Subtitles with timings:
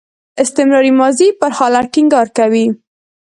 [0.43, 2.65] استمراري ماضي پر حالت ټینګار کوي.